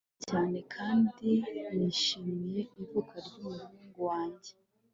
[0.05, 1.29] nishimiye cyane kandi
[1.77, 4.51] nishimiye ivuka ry'umuhungu wanjye